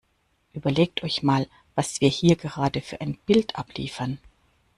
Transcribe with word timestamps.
Überlegt 0.53 1.03
euch 1.03 1.21
mal, 1.21 1.47
was 1.75 2.01
wir 2.01 2.09
hier 2.09 2.35
gerade 2.35 2.81
für 2.81 2.99
ein 3.01 3.19
Bild 3.27 3.55
abliefern! 3.55 4.17